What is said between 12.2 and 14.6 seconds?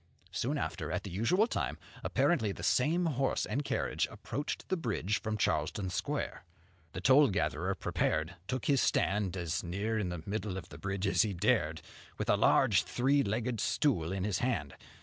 a large three legged stool in his